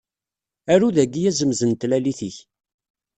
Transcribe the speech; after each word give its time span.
Aru 0.73 0.87
dayi 0.95 1.21
azemz 1.29 1.61
n 1.65 1.71
tlalit-ik. 1.81 2.37